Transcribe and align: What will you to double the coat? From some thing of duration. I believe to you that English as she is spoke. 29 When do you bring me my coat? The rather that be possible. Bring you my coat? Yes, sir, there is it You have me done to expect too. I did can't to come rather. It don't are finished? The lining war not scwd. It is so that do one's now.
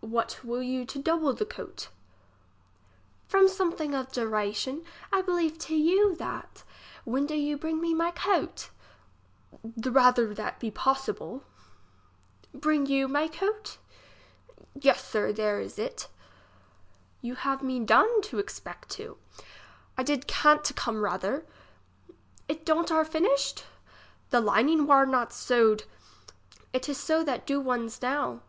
What 0.00 0.40
will 0.42 0.62
you 0.62 0.86
to 0.86 0.98
double 0.98 1.34
the 1.34 1.44
coat? 1.44 1.90
From 3.28 3.48
some 3.50 3.70
thing 3.70 3.94
of 3.94 4.10
duration. 4.10 4.82
I 5.12 5.20
believe 5.20 5.58
to 5.58 5.74
you 5.76 6.14
that 6.16 6.64
English 6.64 6.64
as 6.64 6.64
she 6.64 6.66
is 6.72 6.86
spoke. 6.86 7.04
29 7.04 7.12
When 7.12 7.26
do 7.26 7.34
you 7.34 7.58
bring 7.58 7.80
me 7.82 7.92
my 7.92 8.10
coat? 8.12 8.70
The 9.76 9.90
rather 9.92 10.32
that 10.32 10.58
be 10.58 10.70
possible. 10.70 11.44
Bring 12.54 12.86
you 12.86 13.08
my 13.08 13.28
coat? 13.28 13.76
Yes, 14.74 15.06
sir, 15.06 15.34
there 15.34 15.60
is 15.60 15.78
it 15.78 16.08
You 17.20 17.34
have 17.34 17.62
me 17.62 17.80
done 17.80 18.22
to 18.22 18.38
expect 18.38 18.88
too. 18.88 19.18
I 19.98 20.02
did 20.02 20.26
can't 20.26 20.64
to 20.64 20.72
come 20.72 21.04
rather. 21.04 21.44
It 22.48 22.64
don't 22.64 22.90
are 22.90 23.04
finished? 23.04 23.64
The 24.30 24.40
lining 24.40 24.86
war 24.86 25.04
not 25.04 25.28
scwd. 25.28 25.82
It 26.72 26.88
is 26.88 26.96
so 26.96 27.22
that 27.22 27.46
do 27.46 27.60
one's 27.60 28.00
now. 28.00 28.40